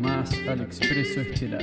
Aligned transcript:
más 0.00 0.30
al 0.48 0.60
Expreso 0.62 1.20
Estelar. 1.20 1.60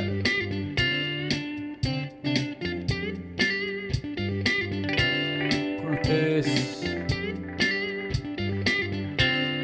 Con 5.82 5.94
ustedes, 5.94 6.84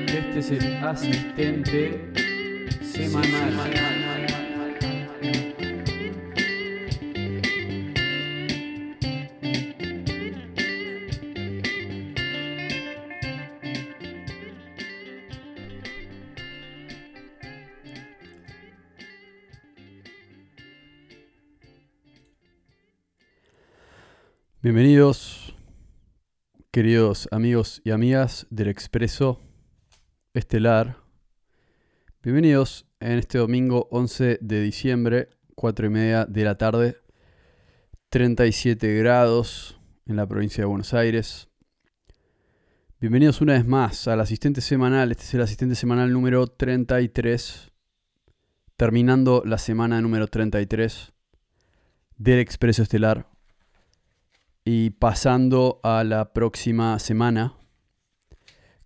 este 0.08 0.40
es 0.40 0.52
el 0.52 0.76
asistente 0.84 2.12
semanal. 2.82 3.91
Bienvenidos, 24.74 25.54
queridos 26.72 27.28
amigos 27.32 27.82
y 27.84 27.92
amigas 27.92 28.48
del 28.50 28.70
Expreso 28.70 29.42
Estelar. 30.34 30.96
Bienvenidos 32.24 32.86
en 33.02 33.18
este 33.20 33.38
domingo 33.38 33.90
11 33.92 34.40
de 34.40 34.62
diciembre, 34.62 35.28
4 35.56 35.88
y 35.88 35.90
media 35.90 36.26
de 36.26 36.46
la 36.46 36.58
tarde, 36.58 36.96
37 38.12 38.96
grados 38.96 39.78
en 40.06 40.16
la 40.16 40.26
provincia 40.26 40.62
de 40.62 40.68
Buenos 40.68 40.94
Aires. 40.94 41.50
Bienvenidos 43.02 43.42
una 43.42 43.56
vez 43.56 43.68
más 43.68 44.08
al 44.08 44.22
asistente 44.22 44.62
semanal. 44.62 45.12
Este 45.12 45.24
es 45.24 45.34
el 45.34 45.42
asistente 45.42 45.76
semanal 45.76 46.14
número 46.14 46.48
33, 46.48 47.74
terminando 48.78 49.44
la 49.46 49.58
semana 49.58 50.00
número 50.00 50.28
33 50.28 51.12
del 52.16 52.40
Expreso 52.40 52.84
Estelar 52.84 53.31
y 54.64 54.92
pasando 54.92 55.80
a 55.84 56.04
la 56.04 56.34
próxima 56.34 56.98
semana, 57.00 57.54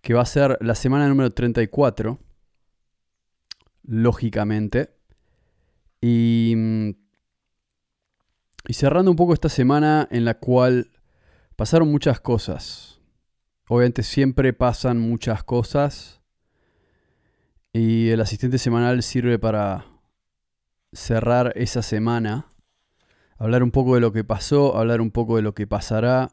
que 0.00 0.14
va 0.14 0.22
a 0.22 0.26
ser 0.26 0.58
la 0.60 0.74
semana 0.74 1.08
número 1.08 1.30
34, 1.30 2.18
lógicamente. 3.82 4.90
Y, 6.00 6.54
y 8.68 8.72
cerrando 8.74 9.10
un 9.10 9.16
poco 9.16 9.34
esta 9.34 9.48
semana 9.48 10.08
en 10.10 10.24
la 10.24 10.38
cual 10.38 10.90
pasaron 11.56 11.90
muchas 11.90 12.20
cosas. 12.20 13.00
Obviamente 13.68 14.02
siempre 14.02 14.52
pasan 14.52 14.98
muchas 14.98 15.42
cosas. 15.42 16.22
Y 17.72 18.08
el 18.10 18.20
asistente 18.20 18.58
semanal 18.58 19.02
sirve 19.02 19.38
para 19.38 19.84
cerrar 20.92 21.52
esa 21.56 21.82
semana 21.82 22.46
hablar 23.38 23.62
un 23.62 23.70
poco 23.70 23.94
de 23.94 24.00
lo 24.00 24.12
que 24.12 24.24
pasó, 24.24 24.76
hablar 24.76 25.00
un 25.00 25.10
poco 25.10 25.36
de 25.36 25.42
lo 25.42 25.54
que 25.54 25.66
pasará, 25.66 26.32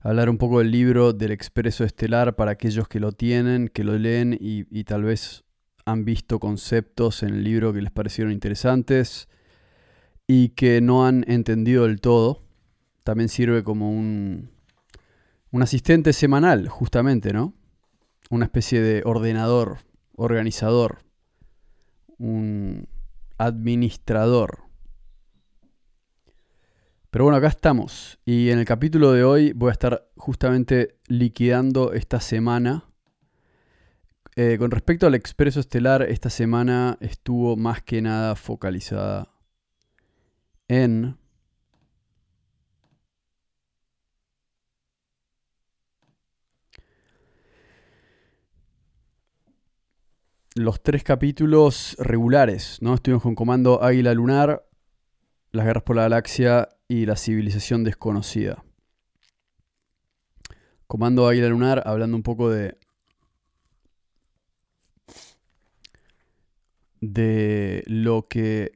hablar 0.00 0.28
un 0.28 0.38
poco 0.38 0.58
del 0.58 0.70
libro 0.70 1.12
del 1.12 1.32
Expreso 1.32 1.84
Estelar 1.84 2.36
para 2.36 2.52
aquellos 2.52 2.88
que 2.88 3.00
lo 3.00 3.12
tienen, 3.12 3.68
que 3.68 3.84
lo 3.84 3.96
leen 3.98 4.36
y, 4.40 4.84
tal 4.84 5.04
vez 5.04 5.44
han 5.84 6.04
visto 6.04 6.38
conceptos 6.38 7.22
en 7.22 7.30
el 7.30 7.44
libro 7.44 7.72
que 7.72 7.80
les 7.80 7.90
parecieron 7.90 8.32
interesantes 8.32 9.28
y 10.26 10.50
que 10.50 10.80
no 10.80 11.06
han 11.06 11.24
entendido 11.28 11.84
del 11.84 12.00
todo. 12.00 12.42
También 13.04 13.30
sirve 13.30 13.64
como 13.64 13.90
un, 13.90 14.50
un 15.50 15.62
asistente 15.62 16.12
semanal, 16.12 16.68
justamente, 16.68 17.32
¿no? 17.32 17.54
Una 18.28 18.44
especie 18.44 18.82
de 18.82 19.02
ordenador, 19.06 19.78
organizador, 20.14 20.98
un 22.18 22.86
administrador 23.38 24.67
pero 27.10 27.24
bueno, 27.24 27.38
acá 27.38 27.48
estamos. 27.48 28.18
Y 28.24 28.50
en 28.50 28.58
el 28.58 28.64
capítulo 28.64 29.12
de 29.12 29.24
hoy 29.24 29.52
voy 29.52 29.70
a 29.70 29.72
estar 29.72 30.08
justamente 30.16 30.98
liquidando 31.06 31.92
esta 31.92 32.20
semana. 32.20 32.84
Eh, 34.36 34.56
con 34.58 34.70
respecto 34.70 35.06
al 35.06 35.14
Expreso 35.14 35.58
Estelar, 35.60 36.02
esta 36.02 36.30
semana 36.30 36.98
estuvo 37.00 37.56
más 37.56 37.82
que 37.82 38.02
nada 38.02 38.36
focalizada 38.36 39.28
en 40.68 41.16
los 50.54 50.82
tres 50.82 51.02
capítulos 51.02 51.96
regulares, 51.98 52.78
¿no? 52.82 52.94
Estuvimos 52.94 53.22
con 53.22 53.34
Comando 53.34 53.82
Águila 53.82 54.12
Lunar, 54.12 54.68
Las 55.52 55.64
Guerras 55.64 55.84
por 55.84 55.96
la 55.96 56.02
Galaxia 56.02 56.68
y 56.88 57.04
la 57.04 57.16
civilización 57.16 57.84
desconocida. 57.84 58.64
Comando 60.86 61.28
Águila 61.28 61.48
Lunar, 61.48 61.82
hablando 61.86 62.16
un 62.16 62.22
poco 62.22 62.50
de. 62.50 62.78
de 67.00 67.84
lo 67.86 68.26
que 68.26 68.72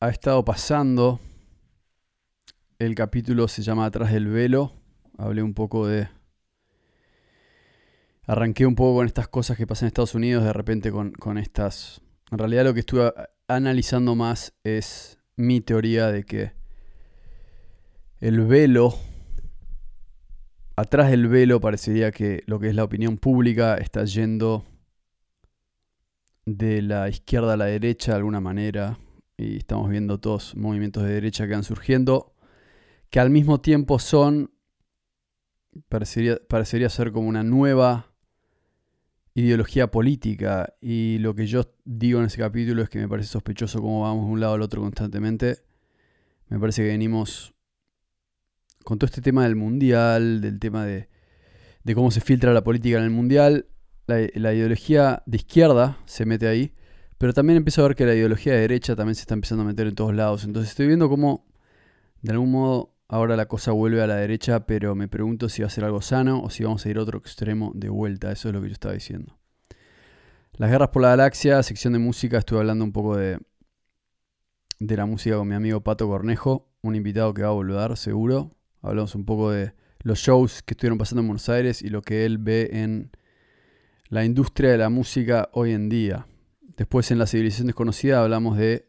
ha 0.00 0.08
estado 0.08 0.42
pasando. 0.44 1.20
El 2.78 2.94
capítulo 2.94 3.46
se 3.46 3.62
llama 3.62 3.84
Atrás 3.84 4.12
del 4.12 4.28
velo. 4.28 4.72
Hablé 5.18 5.42
un 5.42 5.52
poco 5.52 5.86
de. 5.86 6.08
Arranqué 8.26 8.66
un 8.66 8.74
poco 8.74 8.96
con 8.96 9.06
estas 9.06 9.28
cosas 9.28 9.58
que 9.58 9.66
pasan 9.66 9.84
en 9.84 9.88
Estados 9.88 10.14
Unidos, 10.14 10.44
de 10.44 10.52
repente 10.54 10.90
con, 10.90 11.12
con 11.12 11.36
estas. 11.36 12.00
En 12.30 12.38
realidad 12.38 12.64
lo 12.64 12.72
que 12.72 12.80
estuve 12.80 13.12
analizando 13.48 14.14
más 14.14 14.54
es 14.64 15.18
mi 15.36 15.60
teoría 15.60 16.10
de 16.10 16.24
que 16.24 16.52
el 18.20 18.40
velo, 18.40 18.94
atrás 20.76 21.10
del 21.10 21.28
velo 21.28 21.60
parecería 21.60 22.10
que 22.10 22.42
lo 22.46 22.58
que 22.58 22.68
es 22.68 22.74
la 22.74 22.84
opinión 22.84 23.18
pública 23.18 23.76
está 23.76 24.04
yendo 24.04 24.64
de 26.46 26.80
la 26.80 27.08
izquierda 27.08 27.54
a 27.54 27.56
la 27.56 27.66
derecha 27.66 28.12
de 28.12 28.18
alguna 28.18 28.40
manera 28.40 28.98
y 29.36 29.58
estamos 29.58 29.90
viendo 29.90 30.18
todos 30.18 30.56
movimientos 30.56 31.02
de 31.02 31.12
derecha 31.12 31.46
que 31.46 31.52
van 31.52 31.64
surgiendo 31.64 32.32
que 33.10 33.20
al 33.20 33.30
mismo 33.30 33.60
tiempo 33.60 33.98
son 33.98 34.50
parecería, 35.88 36.38
parecería 36.48 36.88
ser 36.88 37.12
como 37.12 37.28
una 37.28 37.42
nueva 37.42 38.15
ideología 39.36 39.90
política 39.90 40.74
y 40.80 41.18
lo 41.18 41.34
que 41.34 41.46
yo 41.46 41.70
digo 41.84 42.20
en 42.20 42.26
ese 42.26 42.38
capítulo 42.38 42.82
es 42.82 42.88
que 42.88 42.98
me 42.98 43.06
parece 43.06 43.28
sospechoso 43.28 43.82
cómo 43.82 44.00
vamos 44.02 44.24
de 44.24 44.32
un 44.32 44.40
lado 44.40 44.54
al 44.54 44.62
otro 44.62 44.80
constantemente. 44.80 45.58
Me 46.48 46.58
parece 46.58 46.82
que 46.82 46.88
venimos 46.88 47.54
con 48.82 48.98
todo 48.98 49.06
este 49.06 49.20
tema 49.20 49.44
del 49.44 49.54
mundial, 49.54 50.40
del 50.40 50.58
tema 50.58 50.86
de, 50.86 51.08
cómo 51.94 52.10
se 52.10 52.22
filtra 52.22 52.54
la 52.54 52.64
política 52.64 52.96
en 52.96 53.04
el 53.04 53.10
mundial. 53.10 53.66
La, 54.06 54.26
la, 54.34 54.54
ideología 54.54 55.22
de 55.26 55.36
izquierda 55.36 55.98
se 56.06 56.24
mete 56.24 56.48
ahí, 56.48 56.72
pero 57.18 57.34
también 57.34 57.58
empiezo 57.58 57.82
a 57.82 57.88
ver 57.88 57.96
que 57.96 58.06
la 58.06 58.14
ideología 58.14 58.54
de 58.54 58.60
derecha 58.60 58.96
también 58.96 59.16
se 59.16 59.22
está 59.22 59.34
empezando 59.34 59.64
a 59.64 59.66
meter 59.66 59.86
en 59.86 59.94
todos 59.94 60.14
lados. 60.14 60.44
Entonces 60.44 60.70
estoy 60.70 60.86
viendo 60.86 61.10
cómo 61.10 61.44
de 62.22 62.32
algún 62.32 62.52
modo 62.52 62.95
Ahora 63.08 63.36
la 63.36 63.46
cosa 63.46 63.70
vuelve 63.72 64.02
a 64.02 64.06
la 64.06 64.16
derecha, 64.16 64.66
pero 64.66 64.94
me 64.94 65.06
pregunto 65.06 65.48
si 65.48 65.62
va 65.62 65.68
a 65.68 65.70
ser 65.70 65.84
algo 65.84 66.00
sano 66.00 66.42
o 66.42 66.50
si 66.50 66.64
vamos 66.64 66.84
a 66.84 66.90
ir 66.90 66.98
a 66.98 67.02
otro 67.02 67.18
extremo 67.18 67.72
de 67.74 67.88
vuelta. 67.88 68.32
Eso 68.32 68.48
es 68.48 68.54
lo 68.54 68.60
que 68.60 68.68
yo 68.68 68.72
estaba 68.72 68.94
diciendo. 68.94 69.38
Las 70.54 70.70
guerras 70.70 70.88
por 70.88 71.02
la 71.02 71.08
galaxia, 71.08 71.62
sección 71.62 71.92
de 71.92 71.98
música, 71.98 72.38
estuve 72.38 72.60
hablando 72.60 72.84
un 72.84 72.92
poco 72.92 73.16
de, 73.16 73.38
de 74.80 74.96
la 74.96 75.06
música 75.06 75.36
con 75.36 75.46
mi 75.46 75.54
amigo 75.54 75.82
Pato 75.82 76.08
Cornejo, 76.08 76.68
un 76.82 76.96
invitado 76.96 77.32
que 77.32 77.42
va 77.42 77.48
a 77.48 77.52
volver 77.52 77.96
seguro. 77.96 78.56
Hablamos 78.82 79.14
un 79.14 79.24
poco 79.24 79.50
de 79.50 79.72
los 80.00 80.18
shows 80.18 80.62
que 80.62 80.74
estuvieron 80.74 80.98
pasando 80.98 81.20
en 81.20 81.28
Buenos 81.28 81.48
Aires 81.48 81.82
y 81.82 81.88
lo 81.88 82.02
que 82.02 82.24
él 82.24 82.38
ve 82.38 82.70
en 82.72 83.10
la 84.08 84.24
industria 84.24 84.70
de 84.70 84.78
la 84.78 84.88
música 84.88 85.48
hoy 85.52 85.72
en 85.72 85.88
día. 85.88 86.26
Después 86.76 87.10
en 87.10 87.18
la 87.18 87.26
civilización 87.26 87.66
desconocida 87.66 88.22
hablamos 88.22 88.56
de 88.56 88.85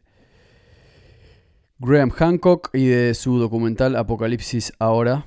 Graham 1.80 2.10
Hancock 2.10 2.70
y 2.72 2.86
de 2.86 3.14
su 3.14 3.38
documental 3.38 3.94
Apocalipsis 3.94 4.72
ahora, 4.80 5.26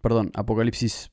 perdón, 0.00 0.32
Apocalipsis 0.34 1.12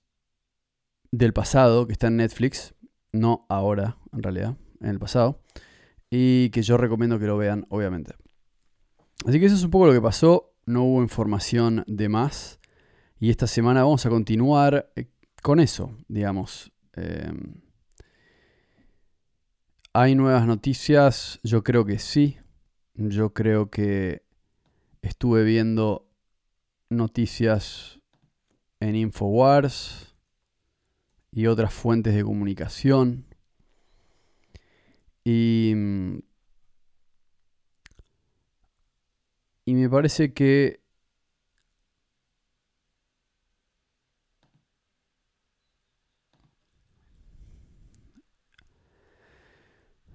del 1.12 1.31
pasado, 1.31 1.86
que 1.86 1.94
está 1.94 2.07
en 2.07 2.18
Netflix, 2.18 2.74
no 3.12 3.45
ahora, 3.50 3.98
en 4.12 4.24
realidad, 4.24 4.57
en 4.81 4.89
el 4.89 4.98
pasado, 4.98 5.44
y 6.09 6.50
que 6.50 6.63
yo 6.63 6.77
recomiendo 6.77 7.19
que 7.19 7.27
lo 7.27 7.38
vean, 7.38 7.68
obviamente. 7.69 8.15
Así 9.27 9.39
que 9.39 9.45
eso 9.45 9.56
es 9.56 9.63
un 9.63 9.69
poco 9.69 9.86
lo 9.86 9.94
que 9.94 10.01
pasó, 10.01 10.56
no 10.65 10.86
hubo 10.86 11.04
información 11.04 11.83
de 11.86 12.09
más, 12.09 12.59
y 13.19 13.30
esta 13.30 13.45
semana 13.45 13.83
vamos 13.83 14.07
a 14.07 14.09
continuar 14.09 14.92
eh, 14.95 15.06
con 15.44 15.59
eso, 15.59 15.95
digamos. 16.07 16.71
Em, 16.94 17.62
¿Hay 19.94 20.15
nuevas 20.15 20.48
noticias? 20.48 21.39
Yo 21.44 21.63
creo 21.63 21.86
que 21.86 22.00
sí. 22.00 22.38
Yo 22.95 23.33
creo 23.33 23.69
que 23.69 24.26
estuve 25.01 25.44
viendo 25.44 26.07
noticias 26.89 27.99
en 28.79 28.95
Infowars 28.95 30.15
y 31.31 31.47
otras 31.47 31.73
fuentes 31.73 32.15
de 32.15 32.23
comunicación. 32.23 33.25
Y, 35.23 35.73
y 39.65 39.73
me 39.73 39.89
parece 39.89 40.33
que 40.33 40.79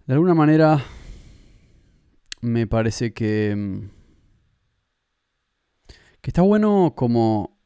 de 0.07 0.15
alguna 0.15 0.35
manera 0.35 0.83
me 2.41 2.67
parece 2.67 3.13
que, 3.13 3.89
que 6.23 6.31
está 6.31 6.43
bueno 6.43 6.95
como 6.97 7.59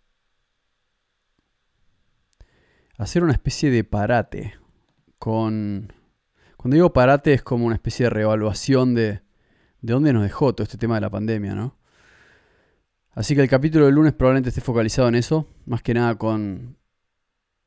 hacer 2.98 3.22
una 3.22 3.32
especie 3.32 3.70
de 3.70 3.84
parate 3.84 4.54
con... 5.18 5.92
Cuando 6.56 6.74
digo 6.74 6.92
parate 6.92 7.34
es 7.34 7.42
como 7.42 7.66
una 7.66 7.76
especie 7.76 8.04
de 8.04 8.10
reevaluación 8.10 8.94
de, 8.94 9.20
de 9.82 9.92
dónde 9.92 10.12
nos 10.14 10.22
dejó 10.22 10.54
todo 10.54 10.64
este 10.64 10.78
tema 10.78 10.94
de 10.96 11.02
la 11.02 11.10
pandemia, 11.10 11.54
¿no? 11.54 11.76
Así 13.10 13.34
que 13.34 13.42
el 13.42 13.48
capítulo 13.48 13.84
del 13.84 13.94
lunes 13.94 14.14
probablemente 14.14 14.48
esté 14.48 14.62
focalizado 14.62 15.08
en 15.08 15.14
eso, 15.16 15.46
más 15.66 15.82
que 15.82 15.94
nada 15.94 16.16
con 16.16 16.78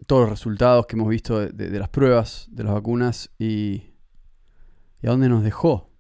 todos 0.08 0.24
los 0.24 0.30
resultados 0.32 0.88
que 0.88 0.96
hemos 0.96 1.10
visto 1.10 1.40
de, 1.40 1.80
las 1.80 1.90
pruebas 1.90 2.48
de 2.52 2.64
las 2.64 2.74
vacunas 2.74 3.30
y, 3.38 3.94
y 5.02 5.08
a 5.08 5.12
dónde 5.12 5.30
nos 5.30 5.44
dejó 5.44 5.92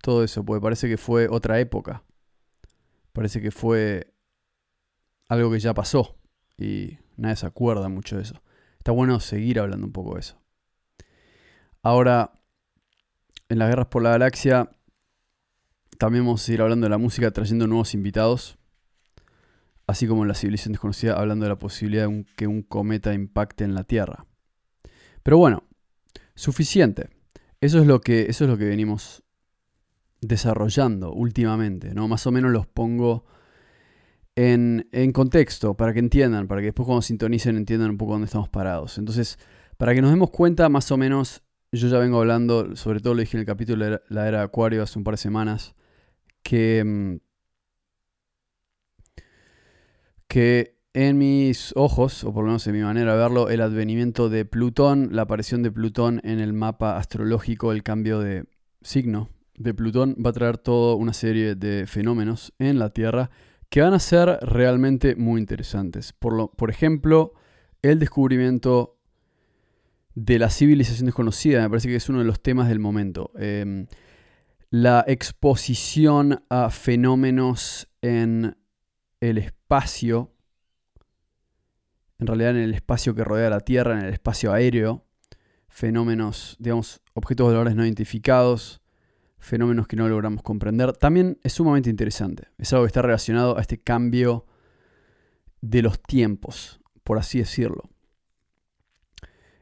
todo 0.00 0.24
eso, 0.24 0.44
porque 0.44 0.62
parece 0.62 0.88
que 0.88 0.96
fue 0.96 1.28
otra 1.28 1.60
época, 1.60 2.04
parece 3.12 3.40
que 3.40 3.50
fue 3.50 4.13
algo 5.28 5.50
que 5.50 5.60
ya 5.60 5.74
pasó 5.74 6.16
y 6.58 6.98
nadie 7.16 7.36
se 7.36 7.46
acuerda 7.46 7.88
mucho 7.88 8.16
de 8.16 8.22
eso. 8.22 8.42
Está 8.78 8.92
bueno 8.92 9.18
seguir 9.20 9.58
hablando 9.60 9.86
un 9.86 9.92
poco 9.92 10.14
de 10.14 10.20
eso. 10.20 10.38
Ahora, 11.82 12.32
en 13.48 13.58
las 13.58 13.68
guerras 13.68 13.86
por 13.86 14.02
la 14.02 14.10
galaxia, 14.10 14.70
también 15.98 16.24
vamos 16.24 16.42
a 16.42 16.46
seguir 16.46 16.62
hablando 16.62 16.86
de 16.86 16.90
la 16.90 16.98
música, 16.98 17.30
trayendo 17.30 17.66
nuevos 17.66 17.94
invitados. 17.94 18.58
Así 19.86 20.06
como 20.06 20.22
en 20.22 20.28
la 20.28 20.34
civilización 20.34 20.72
desconocida, 20.72 21.14
hablando 21.14 21.44
de 21.44 21.50
la 21.50 21.58
posibilidad 21.58 22.08
de 22.08 22.24
que 22.36 22.46
un 22.46 22.62
cometa 22.62 23.12
impacte 23.12 23.64
en 23.64 23.74
la 23.74 23.84
Tierra. 23.84 24.26
Pero 25.22 25.38
bueno, 25.38 25.64
suficiente. 26.34 27.10
Eso 27.60 27.78
es 27.80 27.86
lo 27.86 28.00
que, 28.00 28.26
eso 28.28 28.44
es 28.44 28.50
lo 28.50 28.58
que 28.58 28.64
venimos 28.64 29.22
desarrollando 30.20 31.12
últimamente, 31.12 31.94
¿no? 31.94 32.08
Más 32.08 32.26
o 32.26 32.32
menos 32.32 32.50
los 32.50 32.66
pongo 32.66 33.26
en, 34.36 35.12
contexto, 35.12 35.74
para 35.74 35.92
que 35.92 36.00
entiendan, 36.00 36.48
para 36.48 36.60
que 36.60 36.66
después 36.66 36.86
cuando 36.86 37.02
sintonicen 37.02 37.56
entiendan 37.56 37.90
un 37.90 37.98
poco 37.98 38.12
dónde 38.12 38.26
estamos 38.26 38.48
parados. 38.48 38.98
Entonces, 38.98 39.38
para 39.76 39.94
que 39.94 40.02
nos 40.02 40.10
demos 40.10 40.30
cuenta, 40.30 40.68
más 40.68 40.90
o 40.90 40.96
menos, 40.96 41.42
yo 41.72 41.88
ya 41.88 41.98
vengo 41.98 42.18
hablando, 42.18 42.74
sobre 42.76 43.00
todo 43.00 43.14
lo 43.14 43.20
dije 43.20 43.36
en 43.36 43.40
el 43.40 43.46
capítulo 43.46 43.84
de 43.84 44.00
la 44.08 44.28
era 44.28 44.42
Acuario 44.42 44.82
hace 44.82 44.98
un 44.98 45.04
par 45.04 45.14
de 45.14 45.18
semanas, 45.18 45.74
que, 46.42 46.82
mm, 46.84 47.16
que 50.28 50.74
en 50.94 51.18
mis 51.18 51.72
ojos, 51.76 52.24
o 52.24 52.32
por 52.32 52.44
lo 52.44 52.48
menos 52.48 52.66
en 52.66 52.74
mi 52.74 52.82
manera 52.82 53.12
de 53.12 53.18
verlo, 53.18 53.48
el 53.48 53.60
advenimiento 53.60 54.28
de 54.28 54.44
Plutón, 54.44 55.10
la 55.12 55.22
aparición 55.22 55.62
de 55.62 55.72
Plutón 55.72 56.20
en 56.24 56.40
el 56.40 56.52
mapa 56.52 56.96
astrológico, 56.96 57.72
el 57.72 57.82
cambio 57.82 58.20
de 58.20 58.44
signo 58.82 59.28
de 59.56 59.74
Plutón 59.74 60.16
va 60.24 60.30
a 60.30 60.32
traer 60.32 60.58
toda 60.58 60.94
una 60.96 61.12
serie 61.12 61.54
de 61.54 61.86
fenómenos 61.86 62.52
en 62.58 62.78
la 62.78 62.90
Tierra 62.90 63.30
que 63.68 63.80
van 63.80 63.94
a 63.94 63.98
ser 63.98 64.38
realmente 64.42 65.16
muy 65.16 65.40
interesantes. 65.40 66.12
Por, 66.12 66.34
lo, 66.34 66.50
por 66.52 66.70
ejemplo, 66.70 67.34
el 67.82 67.98
descubrimiento 67.98 68.98
de 70.14 70.38
la 70.38 70.50
civilización 70.50 71.06
desconocida, 71.06 71.62
me 71.62 71.68
parece 71.68 71.88
que 71.88 71.96
es 71.96 72.08
uno 72.08 72.20
de 72.20 72.24
los 72.24 72.40
temas 72.40 72.68
del 72.68 72.78
momento. 72.78 73.32
Em, 73.36 73.86
la 74.70 75.04
exposición 75.06 76.44
a 76.48 76.70
fenómenos 76.70 77.88
en 78.00 78.56
el 79.20 79.38
espacio, 79.38 80.32
en 82.18 82.26
realidad 82.26 82.50
en 82.50 82.62
el 82.62 82.74
espacio 82.74 83.14
que 83.14 83.24
rodea 83.24 83.50
la 83.50 83.60
Tierra, 83.60 83.98
en 83.98 84.04
el 84.04 84.12
espacio 84.12 84.52
aéreo, 84.52 85.04
fenómenos, 85.68 86.56
digamos, 86.58 87.02
objetos 87.14 87.48
de 87.48 87.54
valores 87.54 87.74
no 87.74 87.84
identificados, 87.84 88.80
fenómenos 89.44 89.86
que 89.86 89.96
no 89.96 90.08
logramos 90.08 90.42
comprender, 90.42 90.92
también 90.94 91.38
es 91.42 91.52
sumamente 91.52 91.90
interesante. 91.90 92.48
Es 92.58 92.72
algo 92.72 92.84
que 92.84 92.88
está 92.88 93.02
relacionado 93.02 93.58
a 93.58 93.60
este 93.60 93.78
cambio 93.78 94.46
de 95.60 95.82
los 95.82 96.02
tiempos, 96.02 96.80
por 97.02 97.18
así 97.18 97.38
decirlo. 97.38 97.82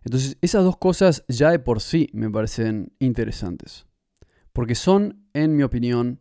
Entonces, 0.05 0.37
esas 0.41 0.65
dos 0.65 0.77
cosas 0.77 1.25
ya 1.29 1.51
de 1.51 1.59
por 1.59 1.81
sí 1.81 2.09
me 2.13 2.31
parecen 2.31 2.93
interesantes. 2.99 3.87
Porque 4.53 4.75
son, 4.75 5.27
en 5.33 5.57
mi 5.57 5.63
opinión, 5.63 6.21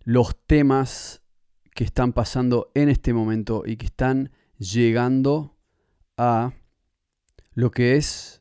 los 0.00 0.36
temas 0.46 1.22
que 1.74 1.84
están 1.84 2.12
pasando 2.12 2.70
en 2.74 2.88
este 2.88 3.12
momento 3.12 3.62
y 3.64 3.76
que 3.76 3.86
están 3.86 4.32
llegando 4.58 5.56
a 6.16 6.52
lo 7.52 7.70
que 7.70 7.96
es 7.96 8.37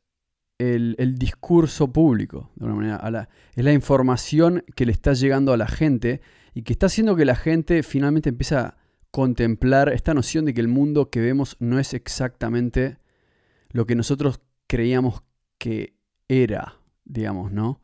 el, 0.59 1.15
discurso 1.17 1.91
público, 1.91 2.51
de 2.55 2.65
alguna 2.65 2.97
manera. 2.97 3.29
es 3.55 3.63
la 3.63 3.73
información 3.73 4.63
que 4.75 4.85
le 4.85 4.91
está 4.91 5.13
llegando 5.13 5.53
a 5.53 5.57
la 5.57 5.67
gente 5.67 6.21
y 6.53 6.63
que 6.63 6.73
está 6.73 6.87
haciendo 6.87 7.15
que 7.15 7.25
la 7.25 7.35
gente 7.35 7.83
finalmente 7.83 8.29
empiece 8.29 8.55
a 8.55 8.77
contemplar 9.11 9.89
esta 9.89 10.13
noción 10.13 10.45
de 10.45 10.53
que 10.53 10.61
el 10.61 10.67
mundo 10.67 11.09
que 11.09 11.21
vemos 11.21 11.55
no 11.59 11.79
es 11.79 11.93
exactamente 11.93 12.97
lo 13.69 13.85
que 13.85 13.95
nosotros 13.95 14.41
creíamos 14.67 15.23
que 15.57 15.95
era, 16.27 16.79
digamos, 17.05 17.51
¿no? 17.51 17.81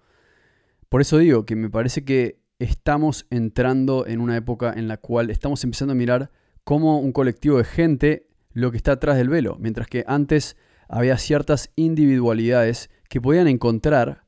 Por 0.89 1.01
eso 1.01 1.17
digo 1.17 1.45
que 1.45 1.55
me 1.55 1.69
parece 1.69 2.03
que 2.03 2.41
estamos 2.59 3.25
entrando 3.29 4.05
en 4.05 4.19
una 4.21 4.37
época 4.37 4.73
en 4.75 4.87
la 4.87 4.97
cual 4.97 5.29
estamos 5.29 5.63
empezando 5.63 5.93
a 5.93 5.95
mirar 5.95 6.31
como 6.63 6.99
un 6.99 7.11
colectivo 7.11 7.57
de 7.57 7.63
gente 7.63 8.27
lo 8.51 8.71
que 8.71 8.77
está 8.77 8.93
atrás 8.93 9.17
del 9.17 9.29
velo, 9.29 9.57
mientras 9.59 9.87
que 9.87 10.03
antes 10.07 10.55
había 10.87 11.17
ciertas 11.17 11.71
individualidades 11.75 12.89
que 13.09 13.21
podían 13.21 13.47
encontrar 13.47 14.25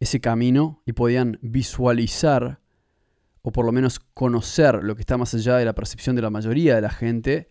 ese 0.00 0.20
camino 0.20 0.82
y 0.84 0.92
podían 0.92 1.38
visualizar 1.42 2.60
o 3.42 3.52
por 3.52 3.64
lo 3.64 3.70
menos 3.70 4.00
conocer 4.00 4.82
lo 4.82 4.96
que 4.96 5.02
está 5.02 5.16
más 5.16 5.32
allá 5.32 5.56
de 5.56 5.64
la 5.64 5.74
percepción 5.74 6.16
de 6.16 6.22
la 6.22 6.30
mayoría 6.30 6.74
de 6.74 6.80
la 6.80 6.90
gente, 6.90 7.48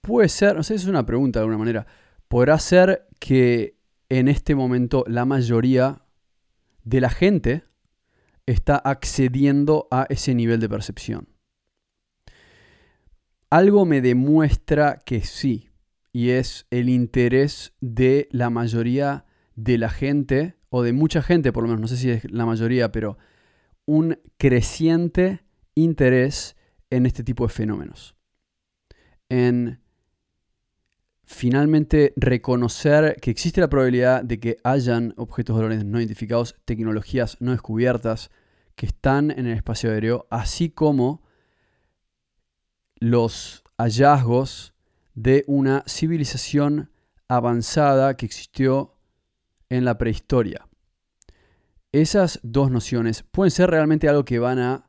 puede 0.00 0.28
ser, 0.28 0.56
no 0.56 0.64
sé, 0.64 0.74
es 0.74 0.86
una 0.86 1.06
pregunta 1.06 1.38
de 1.38 1.42
alguna 1.44 1.58
manera, 1.58 1.86
podrá 2.26 2.58
ser 2.58 3.06
que 3.20 3.78
en 4.08 4.26
este 4.26 4.56
momento 4.56 5.04
la 5.06 5.24
mayoría 5.24 6.02
de 6.82 7.00
la 7.00 7.08
gente 7.08 7.62
está 8.46 8.76
accediendo 8.76 9.86
a 9.92 10.06
ese 10.08 10.34
nivel 10.34 10.58
de 10.58 10.68
percepción. 10.68 11.28
Algo 13.48 13.86
me 13.86 14.00
demuestra 14.00 14.98
que 15.04 15.22
sí, 15.22 15.69
y 16.12 16.30
es 16.30 16.66
el 16.70 16.88
interés 16.88 17.72
de 17.80 18.28
la 18.30 18.50
mayoría 18.50 19.24
de 19.54 19.78
la 19.78 19.90
gente, 19.90 20.56
o 20.68 20.82
de 20.82 20.92
mucha 20.92 21.22
gente 21.22 21.52
por 21.52 21.62
lo 21.62 21.68
menos, 21.68 21.80
no 21.80 21.88
sé 21.88 21.96
si 21.96 22.10
es 22.10 22.30
la 22.30 22.46
mayoría, 22.46 22.92
pero 22.92 23.18
un 23.86 24.18
creciente 24.38 25.44
interés 25.74 26.56
en 26.90 27.06
este 27.06 27.24
tipo 27.24 27.46
de 27.46 27.52
fenómenos. 27.52 28.16
En 29.28 29.80
finalmente 31.24 32.12
reconocer 32.16 33.16
que 33.20 33.30
existe 33.30 33.60
la 33.60 33.68
probabilidad 33.70 34.24
de 34.24 34.40
que 34.40 34.56
hayan 34.64 35.14
objetos 35.16 35.54
de 35.56 35.62
valores 35.62 35.84
no 35.84 36.00
identificados, 36.00 36.56
tecnologías 36.64 37.36
no 37.40 37.52
descubiertas 37.52 38.30
que 38.74 38.86
están 38.86 39.30
en 39.30 39.46
el 39.46 39.52
espacio 39.52 39.90
aéreo, 39.90 40.26
así 40.30 40.70
como 40.70 41.22
los 42.96 43.62
hallazgos 43.78 44.69
de 45.22 45.44
una 45.46 45.84
civilización 45.86 46.90
avanzada 47.28 48.16
que 48.16 48.24
existió 48.24 48.96
en 49.68 49.84
la 49.84 49.98
prehistoria. 49.98 50.66
Esas 51.92 52.40
dos 52.42 52.70
nociones 52.70 53.22
pueden 53.30 53.50
ser 53.50 53.70
realmente 53.70 54.08
algo 54.08 54.24
que 54.24 54.38
van 54.38 54.58
a 54.58 54.88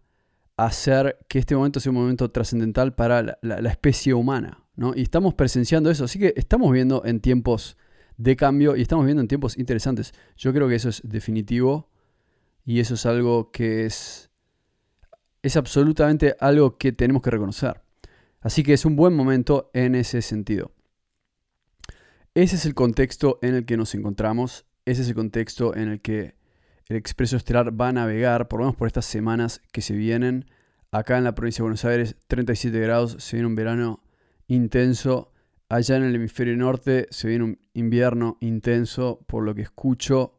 hacer 0.56 1.18
que 1.28 1.40
este 1.40 1.56
momento 1.56 1.80
sea 1.80 1.92
un 1.92 1.98
momento 1.98 2.32
trascendental 2.32 2.96
para 2.96 3.40
la, 3.42 3.70
especie 3.70 4.14
humana. 4.14 4.64
¿no? 4.76 4.94
Y 4.96 5.02
estamos 5.02 5.34
presenciando 5.34 5.92
eso, 5.92 6.06
así 6.06 6.18
que 6.18 6.34
estamos 6.38 6.72
viendo 6.72 7.04
en 7.04 7.20
tiempos 7.20 7.78
de 8.18 8.36
cambio 8.36 8.78
y 8.78 8.82
estamos 8.82 9.06
viendo 9.06 9.22
en 9.22 9.28
tiempos 9.28 9.58
interesantes. 9.58 10.14
Yo 10.38 10.54
creo 10.54 10.70
que 10.70 10.76
eso 10.76 10.90
es 10.90 11.02
definitivo 11.04 11.90
y 12.64 12.80
eso 12.80 12.94
es 12.94 13.06
algo 13.06 13.52
que 13.52 13.86
es, 13.86 14.30
es 15.42 15.58
absolutamente 15.58 16.38
algo 16.40 16.78
que 16.78 16.94
tenemos 16.94 17.22
que 17.22 17.32
reconocer. 17.32 17.81
Así 18.42 18.64
que 18.64 18.74
es 18.74 18.86
un 18.86 18.96
buen 18.96 19.16
momento 19.16 19.70
en 19.74 19.96
ese 19.96 20.22
sentido. 20.22 20.72
Ese 22.34 22.56
es 22.56 22.66
el 22.66 22.74
contexto 22.74 23.40
en 23.42 23.56
el 23.56 23.66
que 23.66 23.78
nos 23.78 23.94
encontramos, 23.96 24.66
ese 24.86 25.04
es 25.04 25.10
el 25.10 25.16
contexto 25.16 25.76
en 25.76 25.90
el 25.90 26.02
que 26.02 26.36
el 26.88 26.96
Expreso 26.96 27.38
Estelar 27.38 27.80
va 27.80 27.90
a 27.90 27.94
navegar, 27.94 28.48
por 28.48 28.60
lo 28.60 28.66
menos 28.66 28.78
por 28.78 28.88
estas 28.88 29.06
semanas 29.06 29.62
que 29.72 29.82
se 29.82 29.94
vienen. 29.94 30.46
Acá 30.92 31.18
en 31.18 31.24
la 31.24 31.36
provincia 31.36 31.60
de 31.60 31.64
Buenos 31.64 31.86
Aires, 31.86 32.16
37 32.28 32.78
grados, 32.80 33.16
se 33.20 33.38
viene 33.38 33.48
un 33.48 33.56
verano 33.56 34.04
intenso 34.48 35.32
allá 35.72 35.96
en 35.96 36.04
el 36.04 36.16
hemisferio 36.16 36.56
norte 36.58 37.08
se 37.12 37.30
viene 37.30 37.46
un 37.46 37.60
invierno 37.74 38.38
intenso, 38.42 39.24
por 39.26 39.44
lo 39.44 39.56
que 39.56 39.62
escucho, 39.62 40.38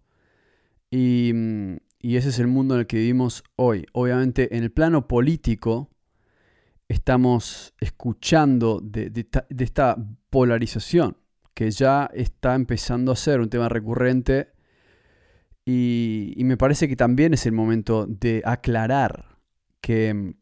y, 0.91 1.33
mm, 1.35 1.77
y 2.01 2.17
ese 2.17 2.29
es 2.29 2.39
el 2.39 2.49
mundo 2.49 2.75
en 2.75 2.81
el 2.81 2.87
que 2.87 2.99
vivimos 2.99 3.43
hoy. 3.57 3.87
Obviamente 3.93 4.55
en 4.57 4.63
el 4.63 4.71
plano 4.71 5.09
político 5.09 5.91
estamos 6.93 7.75
escuchando 7.81 8.81
de, 8.83 9.27
esta 9.59 9.97
polarización 10.31 11.17
que 11.55 11.71
ya 11.71 12.09
está 12.15 12.55
empezando 12.55 13.13
a 13.13 13.17
ser 13.17 13.41
un 13.41 13.49
tema 13.49 13.69
recurrente 13.69 14.53
y, 15.65 16.35
me 16.39 16.57
parece 16.57 16.89
que 16.89 16.97
también 16.97 17.35
es 17.35 17.47
el 17.47 17.53
momento 17.53 18.07
de 18.07 18.43
aclarar 18.45 19.39
que, 19.81 20.35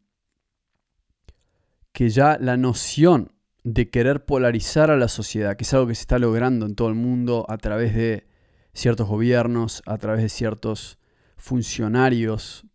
que 1.91 2.09
ya 2.09 2.37
la 2.39 2.57
noción 2.57 3.31
de 3.63 3.89
querer 3.89 4.25
polarizar 4.25 4.89
a 4.89 4.97
la 4.97 5.07
sociedad, 5.07 5.55
que 5.55 5.63
es 5.63 5.73
algo 5.73 5.87
que 5.87 5.95
se 5.95 6.01
está 6.01 6.17
logrando 6.17 6.65
en 6.65 6.75
todo 6.75 6.89
el 6.89 6.95
mundo 6.95 7.45
a 7.49 7.57
través 7.57 7.93
de 7.93 8.25
ciertos 8.73 9.07
gobiernos, 9.07 9.83
a 9.85 9.97
través 9.97 10.23
de 10.23 10.29
ciertos 10.29 10.97
funcionarios 11.37 12.65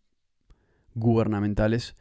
gubernamentales, 0.94 1.96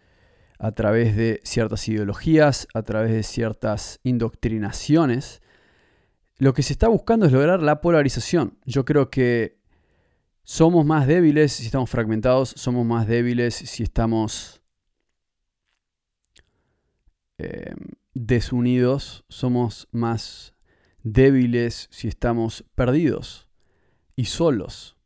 a 0.59 0.71
través 0.71 1.15
de 1.15 1.41
ciertas 1.43 1.88
ideologías, 1.88 2.67
a 2.74 2.83
través 2.83 3.12
de 3.12 3.24
ciertas 3.24 4.00
indoctrinaciones. 4.03 5.41
Lo 6.38 6.53
que 6.53 6.63
se 6.63 6.74
está 6.74 6.88
buscando 6.88 7.25
es 7.25 7.31
lograr 7.31 7.62
la 7.62 7.81
polarización. 7.81 8.57
Yo 8.65 8.85
creo 8.85 9.09
que 9.09 9.57
somos 10.43 10.85
más 10.85 11.07
débiles 11.07 11.53
si 11.53 11.65
estamos 11.65 11.89
fragmentados, 11.89 12.53
somos 12.55 12.85
más 12.85 13.07
débiles 13.07 13.55
si 13.55 13.83
estamos 13.83 14.62
em, 17.38 17.75
desunidos, 18.13 19.25
somos 19.27 19.88
más 19.91 20.53
débiles 21.03 21.88
si 21.91 22.07
estamos 22.07 22.63
perdidos 22.75 23.47
y 24.15 24.25
solos. 24.25 24.97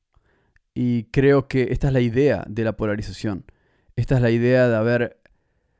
Y 0.74 1.06
creo 1.06 1.48
que 1.48 1.70
esta 1.72 1.88
es 1.88 1.94
la 1.94 2.02
idea 2.02 2.46
de 2.48 2.64
la 2.64 2.78
polarización. 2.78 3.46
Esta 3.96 4.16
es 4.16 4.22
la 4.22 4.32
idea 4.32 4.68
de 4.68 4.76
haber 4.76 5.19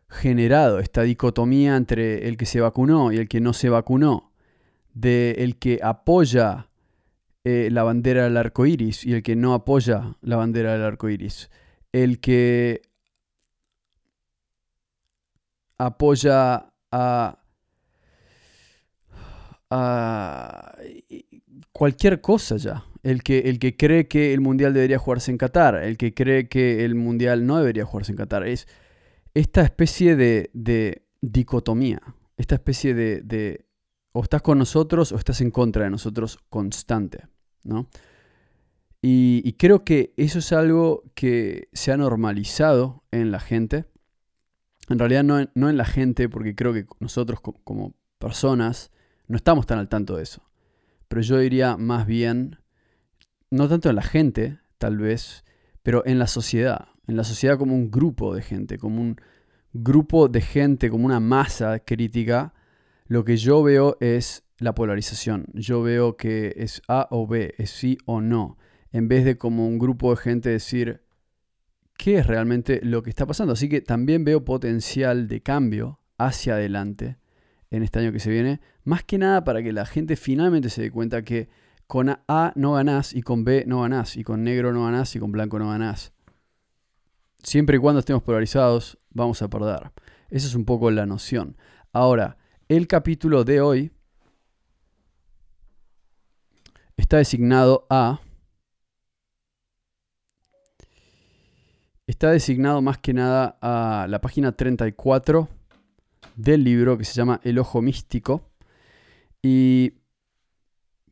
generado 0.10 0.80
esta 0.80 1.04
dicotomía 1.04 1.76
entre 1.76 2.28
el 2.28 2.38
que 2.38 2.46
se 2.46 2.60
vacunó 2.60 3.12
y 3.12 3.18
el 3.18 3.28
que 3.28 3.40
no 3.40 3.54
se 3.54 3.70
vacunó, 3.70 4.32
de 4.94 5.36
el 5.40 5.58
que 5.58 5.80
apoya 5.84 6.68
eh, 7.44 7.70
la 7.72 7.84
bandera 7.84 8.24
del 8.24 8.38
arco 8.38 8.66
iris 8.66 9.06
y 9.06 9.14
el 9.14 9.24
que 9.24 9.36
no 9.36 9.54
apoya 9.54 10.18
la 10.22 10.36
bandera 10.36 10.74
del 10.74 10.84
arco 10.84 11.10
iris, 11.10 11.50
el 11.92 12.20
que 12.20 12.82
apoya 15.78 16.72
a, 16.92 17.40
a 19.70 20.76
cualquier 21.72 22.20
cosa 22.20 22.58
ya 22.58 22.84
el 23.04 23.24
que, 23.24 23.40
el 23.40 23.60
que 23.60 23.78
cree 23.78 24.08
que 24.08 24.34
el 24.34 24.42
Mundial 24.42 24.74
debería 24.74 25.00
jugarse 25.00 25.32
en 25.32 25.38
Qatar, 25.38 25.76
el 25.76 25.98
que 25.98 26.14
cree 26.14 26.48
que 26.48 26.84
el 26.86 26.96
Mundial 26.96 27.46
no 27.46 27.58
debería 27.58 27.86
jugarse 27.86 28.12
en 28.12 28.18
Qatar. 28.18 28.48
Es 28.48 28.68
esta 29.34 29.62
especie 29.62 30.16
de, 30.16 31.06
dicotomía, 31.22 32.02
esta 32.38 32.56
especie 32.56 32.94
de, 32.94 33.66
o 34.12 34.24
estás 34.24 34.42
con 34.42 34.58
nosotros 34.58 35.12
o 35.12 35.18
estás 35.18 35.42
en 35.42 35.52
contra 35.52 35.84
de 35.84 35.90
nosotros 35.90 36.40
constante. 36.50 37.28
¿no? 37.64 37.88
Y, 39.02 39.54
creo 39.54 39.84
que 39.84 40.14
eso 40.18 40.40
es 40.40 40.52
algo 40.52 41.04
que 41.16 41.70
se 41.74 41.92
ha 41.92 41.98
normalizado 41.98 43.04
en 43.12 43.32
la 43.32 43.40
gente. 43.40 43.86
En 44.90 45.00
realidad 45.00 45.24
no 45.24 45.40
en, 45.40 45.50
no 45.54 45.70
en 45.70 45.78
la 45.78 45.86
gente, 45.86 46.28
porque 46.30 46.56
creo 46.56 46.74
que 46.74 46.86
nosotros 47.00 47.40
como 47.42 47.96
personas 48.18 48.92
no 49.28 49.38
estamos 49.38 49.66
tan 49.66 49.80
al 49.80 49.88
tanto 49.88 50.18
de 50.18 50.24
eso. 50.24 50.42
Pero 51.08 51.22
yo 51.22 51.38
diría 51.38 51.78
más 51.78 52.06
bien 52.06 52.58
no 53.52 53.68
tanto 53.68 53.90
en 53.90 53.96
la 53.96 54.02
gente, 54.02 54.60
tal 54.78 54.98
vez, 54.98 55.44
pero 55.84 56.06
en 56.06 56.20
la 56.20 56.28
sociedad, 56.28 56.90
en 57.10 57.18
la 57.18 57.24
sociedad 57.24 57.58
como 57.58 57.76
un 57.76 57.90
grupo 57.90 58.36
de 58.36 58.42
gente, 58.42 58.78
como 58.78 59.02
un 59.02 59.18
grupo 59.74 60.28
de 60.28 60.42
gente, 60.42 60.90
como 60.90 61.06
una 61.06 61.20
masa 61.20 61.80
crítica, 61.80 62.54
lo 63.08 63.26
que 63.26 63.38
yo 63.38 63.64
veo 63.64 63.98
es 64.00 64.44
la 64.60 64.76
polarización. 64.76 65.48
Yo 65.54 65.82
veo 65.82 66.18
que 66.18 66.54
es 66.58 66.82
A 66.88 67.08
o 67.10 67.26
B, 67.26 67.56
es 67.58 67.72
sí 67.72 67.98
o 68.06 68.22
no, 68.22 68.58
en 68.92 69.08
vez 69.08 69.26
de 69.26 69.38
como 69.38 69.68
un 69.68 69.80
grupo 69.80 70.12
de 70.12 70.18
gente 70.18 70.50
decir 70.50 71.02
qué 71.98 72.20
es 72.20 72.28
realmente 72.28 72.80
lo 72.84 73.02
que 73.02 73.10
está 73.10 73.26
pasando. 73.26 73.54
Así 73.54 73.70
que 73.70 73.82
también 73.82 74.24
veo 74.24 74.46
potencial 74.46 75.28
de 75.28 75.42
cambio 75.42 76.00
hacia 76.18 76.54
adelante 76.54 77.18
en 77.72 77.82
este 77.82 78.00
año 78.00 78.12
que 78.12 78.20
se 78.20 78.30
viene, 78.30 78.62
más 78.84 79.04
que 79.04 79.18
nada 79.18 79.44
para 79.44 79.64
que 79.64 79.74
la 79.74 79.86
gente 79.86 80.16
finalmente 80.16 80.70
se 80.70 80.84
dé 80.84 80.92
cuenta 80.92 81.24
que 81.24 81.50
con 81.88 82.10
A 82.28 82.54
no 82.56 82.74
ganás 82.74 83.16
y 83.16 83.24
con 83.24 83.44
B 83.44 83.64
no 83.66 83.82
ganás 83.82 84.16
y 84.16 84.24
con 84.24 84.44
negro 84.44 84.74
no 84.74 84.86
ganás 84.86 85.16
y 85.16 85.20
con 85.20 85.32
blanco 85.32 85.58
no 85.58 85.70
ganás. 85.70 86.14
Siempre 87.44 87.78
y 87.78 87.80
cuando 87.80 88.00
estemos 88.00 88.24
polarizados, 88.24 88.98
vamos 89.10 89.42
a 89.42 89.50
perder. 89.50 89.92
Esa 90.30 90.48
es 90.48 90.56
un 90.56 90.66
poco 90.66 90.92
la 90.92 91.06
noción. 91.06 91.58
Ahora, 91.94 92.38
el 92.68 92.88
capítulo 92.88 93.44
de 93.44 93.62
hoy 93.62 93.92
está 96.98 97.18
designado 97.18 97.88
a... 97.90 98.20
Está 102.08 102.32
designado 102.32 102.82
más 102.82 102.98
que 102.98 103.14
nada 103.14 103.58
a 103.62 104.08
la 104.10 104.20
página 104.20 104.52
34 104.52 105.48
del 106.36 106.64
libro 106.64 106.98
que 106.98 107.06
se 107.06 107.14
llama 107.14 107.40
El 107.44 107.60
Ojo 107.60 107.82
Místico. 107.82 108.50
Y 109.42 109.94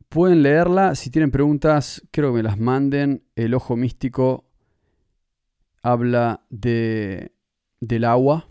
Pueden 0.08 0.42
leerla. 0.42 0.94
Si 0.94 1.10
tienen 1.10 1.30
preguntas, 1.30 2.02
creo 2.10 2.30
que 2.30 2.38
me 2.38 2.42
las 2.42 2.58
manden. 2.58 3.24
El 3.36 3.52
ojo 3.52 3.76
místico 3.76 4.47
habla 5.92 6.44
de, 6.50 7.32
del 7.80 8.04
agua. 8.04 8.48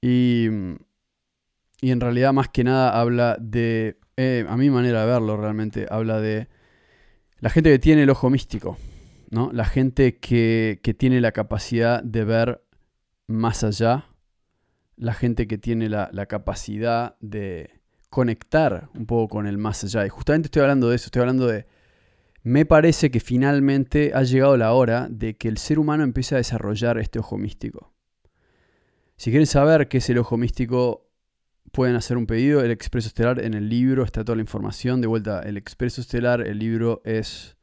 Y, 0.00 0.48
y, 1.80 1.90
en 1.90 2.00
realidad 2.00 2.32
más 2.32 2.48
que 2.48 2.64
nada 2.64 3.00
habla 3.00 3.36
de, 3.40 3.98
eh, 4.16 4.44
a 4.48 4.56
mi 4.56 4.68
manera 4.68 5.00
de 5.00 5.06
verlo 5.06 5.36
realmente, 5.36 5.86
habla 5.90 6.20
de 6.20 6.48
la 7.40 7.48
gente 7.48 7.70
que 7.70 7.78
tiene 7.78 8.02
el 8.02 8.10
ojo 8.10 8.28
místico. 8.30 8.76
¿no? 9.30 9.50
La 9.52 9.64
gente 9.64 10.18
que, 10.18 10.80
que 10.82 10.94
tiene 10.94 11.20
la 11.20 11.32
capacidad 11.32 12.02
de 12.02 12.24
ver 12.24 12.64
más 13.26 13.64
allá. 13.64 14.06
La 14.96 15.14
gente 15.14 15.48
que 15.48 15.58
tiene 15.58 15.88
la, 15.88 16.08
la 16.12 16.26
capacidad 16.26 17.16
de, 17.20 17.80
conectar 18.14 18.90
un 18.94 19.06
poco 19.06 19.28
con 19.28 19.48
el 19.48 19.58
más 19.58 19.82
allá. 19.82 20.06
Y 20.06 20.08
justamente 20.08 20.46
estoy 20.46 20.62
hablando 20.62 20.88
de 20.88 20.94
eso, 20.96 21.06
estoy 21.06 21.20
hablando 21.20 21.48
de... 21.48 21.66
Me 22.44 22.66
parece 22.66 23.10
que 23.10 23.20
finalmente 23.20 24.12
ha 24.14 24.22
llegado 24.22 24.58
la 24.58 24.74
hora 24.74 25.08
de 25.10 25.34
que 25.38 25.48
el 25.48 25.56
ser 25.56 25.78
humano 25.78 26.04
empiece 26.04 26.34
a 26.34 26.38
desarrollar 26.38 26.98
este 26.98 27.18
ojo 27.18 27.38
místico. 27.38 27.94
Si 29.16 29.30
quieren 29.30 29.46
saber 29.46 29.88
qué 29.88 29.96
es 29.96 30.10
el 30.10 30.18
ojo 30.18 30.36
místico, 30.36 31.10
pueden 31.72 31.96
hacer 31.96 32.18
un 32.18 32.26
pedido. 32.26 32.62
El 32.62 32.70
Expreso 32.70 33.08
Estelar 33.08 33.40
en 33.40 33.54
el 33.54 33.70
libro 33.70 34.04
está 34.04 34.26
toda 34.26 34.36
la 34.36 34.42
información. 34.42 35.00
De 35.00 35.06
vuelta, 35.06 35.40
el 35.40 35.56
Expreso 35.56 36.02
Estelar, 36.02 36.46
el 36.46 36.58
libro 36.58 37.00
es. 37.06 37.56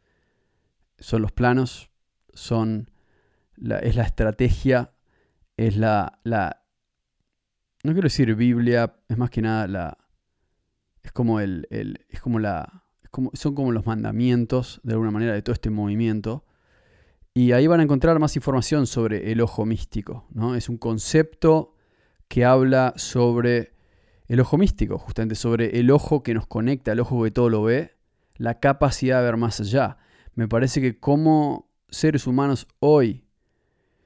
son 0.98 1.22
los 1.22 1.32
planos, 1.32 1.92
son. 2.34 2.90
Es 3.84 3.96
la 3.96 4.04
estrategia, 4.04 4.94
es 5.58 5.78
la, 5.78 6.20
la. 6.24 6.66
No 7.84 7.92
quiero 7.94 8.08
decir 8.08 8.34
Biblia, 8.34 8.96
es 9.08 9.18
más 9.18 9.30
que 9.30 9.44
nada 9.44 9.68
la, 9.68 9.98
es 11.04 11.12
como 11.12 11.40
el, 11.40 11.68
es 11.70 12.20
como 12.20 12.40
la, 12.40 12.84
son 13.34 13.56
como 13.56 13.72
los 13.72 13.86
mandamientos 13.86 14.80
de 14.84 14.94
alguna 14.94 15.12
manera 15.12 15.34
de 15.34 15.42
todo 15.42 15.54
este 15.54 15.70
movimiento. 15.70 16.46
Y 17.34 17.54
ahí 17.54 17.68
van 17.68 17.80
a 17.80 17.84
encontrar 17.84 18.20
más 18.20 18.36
información 18.36 18.88
sobre 18.88 19.32
el 19.32 19.42
ojo 19.42 19.66
místico. 19.66 20.26
¿no? 20.32 20.56
Es 20.56 20.70
un 20.70 20.78
concepto 20.78 21.76
que 22.28 22.46
habla 22.46 22.94
sobre 22.98 23.74
el 24.28 24.40
ojo 24.40 24.58
místico, 24.58 24.98
justamente 24.98 25.36
sobre 25.36 25.80
el 25.80 25.92
ojo 25.92 26.24
que 26.24 26.34
nos 26.34 26.48
conecta, 26.48 26.94
el 26.94 27.00
ojo 27.02 27.24
que 27.24 27.32
todo 27.32 27.50
lo 27.50 27.64
ve, 27.64 27.96
la 28.36 28.60
capacidad 28.60 29.20
de 29.20 29.26
ver 29.26 29.38
más 29.38 29.60
allá. 29.60 29.98
Me 30.36 30.48
parece 30.48 30.82
que 30.82 31.00
como 31.00 31.70
seres 31.90 32.28
humanos 32.28 32.68
hoy 32.80 33.26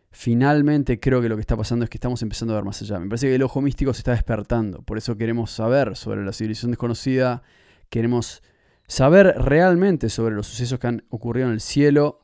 finalmente 0.10 1.00
creo 1.00 1.22
que 1.22 1.30
lo 1.30 1.36
que 1.36 1.42
está 1.42 1.58
pasando 1.58 1.84
es 1.84 1.90
que 1.90 1.98
estamos 1.98 2.22
empezando 2.22 2.54
a 2.54 2.58
ver 2.58 2.66
más 2.66 2.82
allá. 2.82 3.00
Me 3.00 3.08
parece 3.08 3.28
que 3.28 3.36
el 3.36 3.44
ojo 3.44 3.62
místico 3.62 3.94
se 3.94 4.00
está 4.00 4.12
despertando. 4.12 4.82
Por 4.82 4.98
eso 4.98 5.18
queremos 5.18 5.52
saber 5.52 5.96
sobre 5.96 6.24
la 6.24 6.32
civilización 6.32 6.72
desconocida. 6.72 7.44
Queremos 7.90 8.42
saber 8.88 9.36
realmente 9.38 10.10
sobre 10.10 10.36
los 10.36 10.48
sucesos 10.48 10.80
que 10.80 10.88
han 10.88 11.04
ocurrido 11.10 11.48
en 11.48 11.54
el 11.54 11.62
cielo 11.62 12.22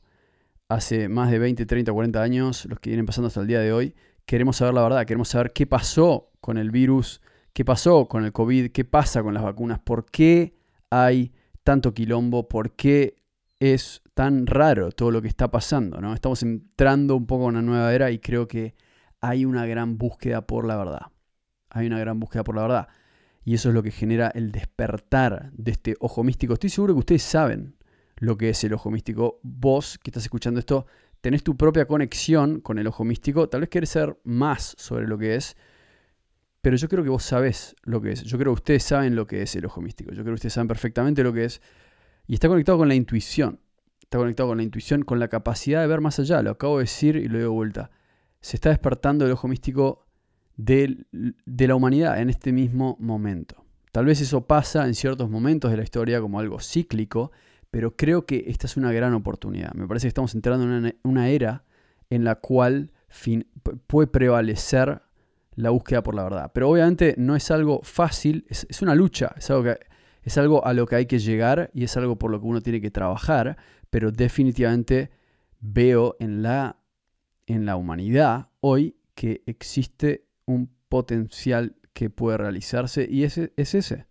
hace 0.70 1.10
más 1.10 1.30
de 1.32 1.40
20, 1.40 1.66
30, 1.66 1.92
40 1.92 2.22
años, 2.22 2.66
los 2.66 2.80
que 2.80 2.92
vienen 2.92 3.06
pasando 3.06 3.28
hasta 3.28 3.42
el 3.42 3.48
día 3.48 3.60
de 3.60 3.74
hoy. 3.74 3.96
Queremos 4.26 4.58
saber 4.58 4.74
la 4.74 4.84
verdad, 4.84 5.06
queremos 5.06 5.28
saber 5.28 5.52
qué 5.52 5.68
pasó 5.68 6.32
con 6.40 6.58
el 6.58 6.72
virus, 6.72 7.22
qué 7.54 7.66
pasó 7.66 8.08
con 8.08 8.24
el 8.24 8.32
COVID, 8.32 8.72
qué 8.72 8.86
pasa 8.86 9.22
con 9.22 9.34
las 9.34 9.44
vacunas, 9.44 9.80
por 9.80 10.06
qué 10.06 10.56
hay 10.90 11.34
tanto 11.64 11.94
quilombo, 11.94 12.48
por 12.48 12.72
qué 12.72 13.16
es 13.60 14.02
tan 14.14 14.48
raro 14.48 14.92
todo 14.92 15.12
lo 15.12 15.22
que 15.22 15.28
está 15.28 15.52
pasando, 15.52 16.02
¿no? 16.02 16.14
Estamos 16.14 16.42
entrando 16.42 17.16
un 17.16 17.28
poco 17.28 17.44
en 17.44 17.58
una 17.58 17.62
nueva 17.62 17.94
era 17.94 18.10
y 18.12 18.20
creo 18.20 18.48
que 18.48 18.76
hay 19.20 19.46
una 19.46 19.66
gran 19.66 19.98
búsqueda 19.98 20.48
por 20.48 20.66
la 20.66 20.78
verdad. 20.78 21.08
Hay 21.70 21.88
una 21.88 22.00
gran 22.00 22.20
búsqueda 22.20 22.44
por 22.44 22.56
la 22.56 22.62
verdad. 22.64 22.88
Y 23.44 23.56
eso 23.56 23.70
es 23.70 23.76
lo 23.76 23.84
que 23.84 23.92
genera 23.92 24.32
el 24.36 24.52
despertar 24.52 25.52
de 25.54 25.72
este 25.72 25.96
ojo 26.00 26.24
místico. 26.24 26.54
Estoy 26.54 26.70
seguro 26.70 26.94
que 26.94 27.00
ustedes 27.00 27.24
saben 27.24 27.76
lo 28.18 28.38
que 28.38 28.50
es 28.50 28.64
el 28.64 28.74
ojo 28.74 28.92
místico. 28.92 29.40
Vos 29.42 29.98
que 29.98 30.12
estás 30.12 30.24
escuchando 30.24 30.60
esto, 30.60 30.86
tenés 31.22 31.44
tu 31.44 31.58
propia 31.58 31.86
conexión 31.86 32.62
con 32.62 32.78
el 32.78 32.88
ojo 32.88 33.04
místico. 33.04 33.50
Tal 33.50 33.62
vez 33.62 33.70
querés 33.70 33.90
saber 33.90 34.20
más 34.24 34.76
sobre 34.78 35.08
lo 35.08 35.18
que 35.18 35.36
es. 35.36 35.58
Pero 36.62 36.78
yo 36.78 36.88
creo 36.88 37.04
que 37.04 37.10
vos 37.10 37.24
sabés 37.24 37.76
lo 37.82 38.00
que 38.02 38.12
es. 38.12 38.24
Yo 38.24 38.38
creo 38.38 38.54
que 38.54 38.60
ustedes 38.60 38.84
saben 38.84 39.16
lo 39.16 39.26
que 39.26 39.42
es 39.42 39.56
el 39.56 39.66
ojo 39.66 39.82
místico. 39.82 40.12
Yo 40.12 40.22
creo 40.22 40.34
que 40.34 40.36
ustedes 40.36 40.54
saben 40.54 40.68
perfectamente 40.68 41.24
lo 41.24 41.34
que 41.34 41.46
es. 41.46 41.62
Y 42.28 42.36
está 42.36 42.48
conectado 42.48 42.78
con 42.78 42.88
la 42.88 42.94
intuición. 42.94 43.60
Está 44.00 44.20
conectado 44.20 44.50
con 44.50 44.58
la 44.58 44.64
intuición, 44.64 45.02
con 45.04 45.20
la 45.20 45.28
capacidad 45.28 45.82
de 45.82 45.88
ver 45.88 46.02
más 46.02 46.20
allá. 46.20 46.44
Lo 46.44 46.52
acabo 46.52 46.78
de 46.78 46.84
decir 46.84 47.16
y 47.16 47.28
lo 47.28 47.40
doy 47.40 47.48
vuelta. 47.48 47.90
Se 48.40 48.56
está 48.56 48.70
despertando 48.70 49.26
el 49.26 49.32
ojo 49.32 49.48
místico 49.48 50.06
de, 50.58 51.06
la 51.46 51.76
humanidad 51.76 52.20
en 52.22 52.30
este 52.30 52.52
mismo 52.52 52.98
momento. 53.00 53.64
Tal 53.92 54.06
vez 54.06 54.22
eso 54.22 54.48
pasa 54.48 54.86
en 54.88 54.96
ciertos 54.96 55.30
momentos 55.30 55.72
de 55.72 55.78
la 55.78 55.84
historia 55.84 56.22
como 56.22 56.40
algo 56.40 56.60
cíclico, 56.60 57.32
pero 57.70 57.96
creo 57.96 58.26
que 58.26 58.46
esta 58.48 58.68
es 58.68 58.78
una 58.78 58.92
gran 58.92 59.14
oportunidad. 59.14 59.74
Me 59.74 59.88
parece 59.88 60.06
que 60.06 60.10
estamos 60.10 60.34
entrando 60.36 60.64
en 60.66 60.96
una, 61.04 61.30
era 61.30 61.64
en 62.10 62.24
la 62.24 62.36
cual 62.36 62.92
puede 63.88 64.08
prevalecer 64.08 65.02
la 65.56 65.70
búsqueda 65.70 66.04
por 66.04 66.16
la 66.16 66.24
verdad. 66.24 66.52
Pero 66.54 66.70
obviamente 66.70 67.16
no 67.18 67.36
es 67.36 67.52
algo 67.52 67.82
fácil, 67.84 68.46
es, 68.50 68.82
una 68.82 68.96
lucha, 68.96 69.34
es 69.38 69.50
algo, 69.50 69.74
es 70.24 70.38
algo 70.38 70.66
a 70.66 70.74
lo 70.74 70.86
que 70.86 70.96
hay 70.96 71.06
que 71.06 71.20
llegar 71.20 71.70
y 71.74 71.84
es 71.84 71.96
algo 71.98 72.18
por 72.18 72.32
lo 72.32 72.40
que 72.40 72.48
uno 72.48 72.62
tiene 72.62 72.82
que 72.82 72.92
trabajar, 72.92 73.58
pero 73.90 74.12
definitivamente 74.12 75.12
veo 75.60 76.16
en 76.20 76.42
la, 76.42 76.78
en 77.46 77.66
la 77.66 77.76
humanidad 77.76 78.50
hoy 78.62 78.96
que 79.16 79.44
existe 79.46 80.31
un 80.52 80.70
potencial 80.90 81.76
que 81.94 82.10
puede 82.10 82.38
realizarse 82.38 83.08
y 83.10 83.24
ese 83.24 83.54
es 83.58 83.76
ese, 83.76 84.08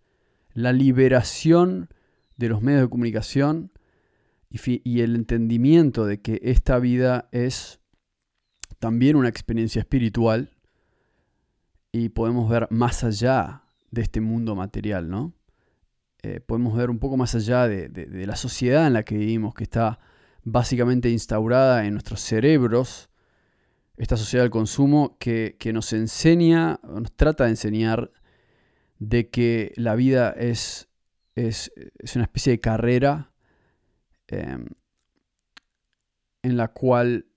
la 0.53 0.73
liberación 0.73 1.89
de 2.37 2.49
los 2.49 2.61
medios 2.61 2.81
de 2.81 2.89
comunicación 2.89 3.71
y, 4.49 4.99
el 4.99 5.15
entendimiento 5.15 6.05
de 6.05 6.19
que 6.19 6.41
esta 6.43 6.77
vida 6.79 7.29
es 7.31 7.79
también 8.79 9.15
una 9.15 9.29
experiencia 9.29 9.79
espiritual 9.79 10.51
y 11.91 12.09
podemos 12.09 12.49
ver 12.49 12.67
más 12.69 13.03
allá 13.03 13.63
de 13.91 14.01
este 14.01 14.19
mundo 14.19 14.55
material, 14.55 15.09
¿no? 15.09 15.33
Eh, 16.23 16.39
podemos 16.39 16.75
ver 16.75 16.89
un 16.89 16.99
poco 16.99 17.17
más 17.17 17.33
allá 17.35 17.67
de, 17.67 17.89
la 18.25 18.35
sociedad 18.35 18.87
en 18.87 18.93
la 18.93 19.03
que 19.03 19.17
vivimos, 19.17 19.53
que 19.53 19.63
está 19.63 19.99
básicamente 20.43 21.09
instaurada 21.09 21.85
en 21.85 21.93
nuestros 21.93 22.21
cerebros, 22.21 23.09
esta 23.97 24.17
sociedad 24.17 24.43
del 24.43 24.51
consumo 24.51 25.17
que, 25.19 25.55
nos 25.73 25.93
enseña, 25.93 26.79
nos 26.83 27.11
trata 27.15 27.45
de 27.45 27.51
enseñar 27.51 28.11
de 28.99 29.29
que 29.29 29.73
la 29.75 29.95
vida 29.95 30.31
es, 30.31 30.89
es, 31.35 31.71
es 31.99 32.15
una 32.15 32.25
especie 32.25 32.51
de 32.51 32.59
carrera 32.59 33.31
em, 34.27 34.65
en 36.43 36.57
la 36.57 36.69
cual 36.69 37.27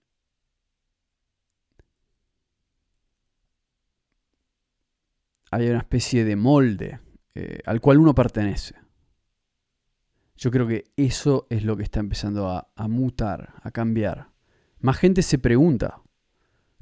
hay 5.51 5.69
una 5.69 5.79
especie 5.79 6.25
de 6.25 6.37
molde 6.37 7.01
eh, 7.35 7.61
al 7.67 7.81
cual 7.81 7.99
uno 7.99 8.15
pertenece. 8.15 8.75
Yo 10.37 10.51
creo 10.51 10.67
que 10.67 10.85
eso 10.97 11.47
es 11.51 11.65
lo 11.65 11.77
que 11.77 11.85
está 11.85 12.01
empezando 12.01 12.49
a 12.49 12.89
mutar, 12.89 13.55
a 13.63 13.71
cambiar. 13.71 14.31
Más 14.81 14.99
gente 14.99 15.23
se 15.23 15.39
pregunta, 15.39 16.04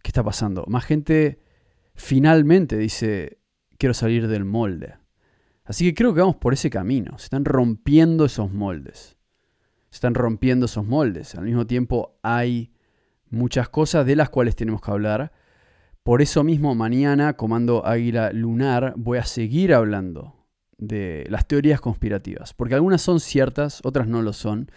¿qué 0.03 0.09
está 0.09 0.23
pasando? 0.23 0.65
Más 0.69 0.85
gente 0.85 1.41
finalmente 1.95 2.77
dice, 2.77 3.39
quiero 3.79 3.95
salir 3.95 4.29
del 4.29 4.45
molde. 4.45 4.97
Así 5.65 5.85
que 5.85 5.95
creo 5.95 6.15
que 6.15 6.21
vamos 6.21 6.37
por 6.37 6.53
ese 6.53 6.71
camino. 6.71 7.19
Se 7.19 7.25
están 7.25 7.45
rompiendo 7.45 8.25
esos 8.25 8.53
moldes. 8.53 9.17
Se 9.91 9.97
están 9.97 10.15
rompiendo 10.15 10.67
esos 10.67 10.85
moldes. 10.85 11.35
Al 11.35 11.45
mismo 11.45 11.67
tiempo 11.67 12.19
hay 12.23 12.73
muchas 13.31 13.69
cosas 13.69 14.05
de 14.07 14.17
las 14.17 14.31
cuales 14.31 14.57
tenemos 14.57 14.81
que 14.81 14.91
hablar 14.91 15.33
por 16.03 16.21
eso 16.21 16.43
mismo 16.43 16.75
mañana, 16.75 17.35
Comando 17.35 17.87
Águila 17.87 18.33
Lunar, 18.33 18.95
voy 18.97 19.19
a 19.19 19.25
seguir 19.25 19.73
hablando 19.73 20.35
de 20.77 21.25
las 21.29 21.47
teorías 21.47 21.81
conspirativas, 21.81 22.55
porque 22.55 22.75
algunas 22.75 23.03
son 23.03 23.21
ciertas, 23.21 23.81
otras 23.85 24.09
no 24.09 24.21
lo 24.21 24.33
son, 24.33 24.69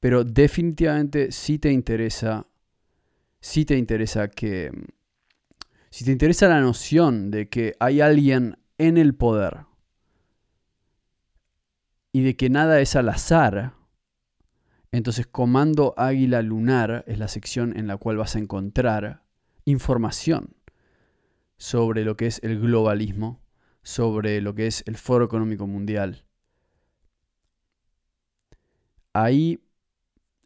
pero 0.00 0.24
definitivamente 0.24 1.30
si 1.30 1.60
te 1.60 1.70
interesa, 1.70 2.48
si 3.44 3.66
te 3.66 3.76
interesa 3.76 4.28
que, 4.28 4.70
si 5.90 6.06
te 6.06 6.12
interesa 6.12 6.48
la 6.48 6.62
noción 6.62 7.30
de 7.30 7.50
que 7.50 7.74
hay 7.78 8.00
alguien 8.00 8.56
en 8.78 8.96
el 8.96 9.14
poder 9.14 9.66
y 12.10 12.22
de 12.22 12.36
que 12.36 12.48
nada 12.48 12.80
es 12.80 12.96
al 12.96 13.10
azar, 13.10 13.74
entonces 14.92 15.26
Comando 15.26 15.92
Águila 15.98 16.40
Lunar 16.40 17.04
es 17.06 17.18
la 17.18 17.28
sección 17.28 17.76
en 17.76 17.86
la 17.86 17.98
cual 17.98 18.16
vas 18.16 18.34
a 18.34 18.38
encontrar 18.38 19.24
información 19.66 20.56
sobre 21.58 22.06
lo 22.06 22.16
que 22.16 22.28
es 22.28 22.40
el 22.42 22.58
globalismo, 22.58 23.42
sobre 23.82 24.40
lo 24.40 24.54
que 24.54 24.68
es 24.68 24.82
el 24.86 24.96
Foro 24.96 25.26
Económico 25.26 25.66
Mundial. 25.66 26.24
Ahí 29.12 29.62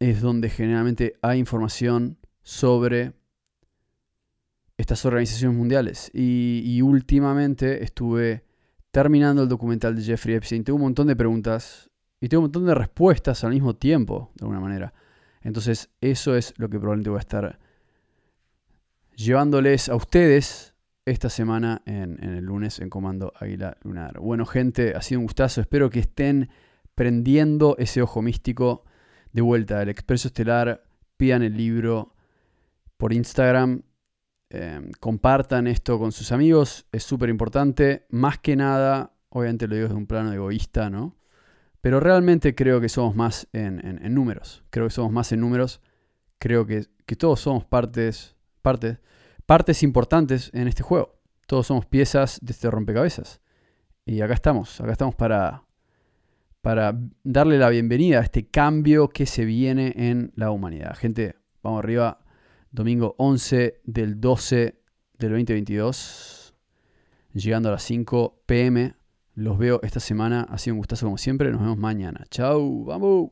es 0.01 0.21
donde 0.21 0.51
generalmente 0.51 1.15
hay 1.23 1.39
información 1.39 2.19
sobre 2.49 3.13
estas 4.79 5.05
organizaciones 5.05 5.55
mundiales. 5.55 6.11
Y, 6.15 6.81
últimamente 6.81 7.85
estuve 7.85 8.43
terminando 8.91 9.43
el 9.43 9.51
documental 9.51 9.95
de 9.95 10.03
Jeffrey 10.03 10.35
Epstein. 10.35 10.65
Tengo 10.65 10.77
un 10.77 10.85
montón 10.85 11.09
de 11.09 11.15
preguntas 11.15 11.91
y 12.23 12.29
tengo 12.31 12.41
un 12.41 12.45
montón 12.45 12.65
de 12.65 12.75
respuestas 12.75 13.45
al 13.45 13.51
mismo 13.51 13.77
tiempo, 13.77 14.31
de 14.37 14.47
alguna 14.47 14.61
manera. 14.61 14.95
Entonces, 15.43 15.91
eso 16.01 16.37
es 16.37 16.55
lo 16.57 16.71
que 16.71 16.79
probablemente 16.79 17.11
voy 17.11 17.19
a 17.19 17.21
estar 17.21 17.59
llevándoles 19.15 19.91
a 19.91 19.95
ustedes 19.95 20.75
esta 21.05 21.29
semana 21.29 21.83
en, 21.85 22.19
el 22.25 22.47
lunes 22.47 22.79
en 22.79 22.89
Comando 22.89 23.35
Águila 23.39 23.77
Lunar. 23.83 24.21
Bueno, 24.21 24.47
gente, 24.47 24.95
ha 24.97 25.03
sido 25.03 25.21
un 25.21 25.27
gustazo. 25.27 25.61
Espero 25.61 25.91
que 25.91 26.01
estén 26.01 26.49
prendiendo 26.95 27.77
ese 27.77 28.01
ojo 28.01 28.23
místico 28.23 28.85
de 29.35 29.43
vuelta. 29.43 29.83
El 29.83 29.91
Expreso 29.91 30.29
Estelar, 30.29 30.83
pidan 31.19 31.43
el 31.43 31.55
libro 31.55 32.15
por 32.99 33.15
Instagram. 33.15 33.83
Em, 34.51 34.91
compartan 35.01 35.67
esto 35.67 35.99
con 35.99 36.13
sus 36.13 36.33
amigos, 36.33 36.87
es 36.93 37.03
súper 37.03 37.31
importante. 37.31 38.07
Más 38.11 38.39
que 38.39 38.55
nada, 38.55 39.15
obviamente 39.31 39.67
lo 39.67 39.75
digo 39.75 39.89
desde 39.89 39.99
un 39.99 40.07
plano 40.07 40.33
egoísta, 40.35 40.91
¿no? 40.91 41.17
Pero 41.81 42.01
realmente 42.01 42.55
creo 42.55 42.81
que 42.81 42.91
somos 42.91 43.17
más 43.17 43.49
en, 43.55 43.99
números. 44.15 44.65
Creo 44.69 44.87
que 44.87 44.91
somos 44.91 45.13
más 45.13 45.33
en 45.33 45.41
números. 45.41 45.81
Creo 46.39 46.67
que, 46.67 46.85
que 47.07 47.17
todos 47.17 47.41
somos 47.41 47.65
partes, 47.65 48.37
partes 48.61 48.99
partes 49.49 49.83
importantes 49.83 50.51
en 50.53 50.69
este 50.69 50.83
juego. 50.83 51.23
Todos 51.47 51.69
somos 51.69 51.87
piezas 51.87 52.39
de 52.43 52.53
este 52.53 52.71
rompecabezas. 52.71 53.41
Y 54.05 54.21
acá 54.21 54.35
estamos, 54.35 54.79
acá 54.79 54.93
estamos 54.93 55.15
para, 55.15 55.65
para 56.61 56.95
darle 57.25 57.57
la 57.57 57.71
bienvenida 57.71 58.19
a 58.19 58.25
este 58.25 58.47
cambio 58.47 59.09
que 59.09 59.25
se 59.25 59.47
viene 59.47 59.95
en 59.97 60.33
la 60.35 60.51
humanidad. 60.51 60.95
Gente, 60.95 61.37
vamos 61.63 61.79
arriba, 61.79 62.21
domingo 62.79 63.17
11 63.19 63.81
del 63.85 64.21
12 64.21 64.81
del 65.19 65.31
2022, 65.31 66.55
llegando 67.35 67.69
a 67.71 67.73
las 67.73 67.83
5 67.83 68.43
pm. 68.47 68.95
Los 69.35 69.59
veo 69.59 69.81
esta 69.83 69.99
semana, 70.01 70.47
ha 70.49 70.59
sido 70.59 70.75
un 70.75 70.79
gustazo 70.79 71.07
como 71.07 71.19
siempre, 71.19 71.51
nos 71.51 71.61
vemos 71.61 71.77
mañana. 71.77 72.25
Chau, 72.31 72.85
vamos. 72.85 73.31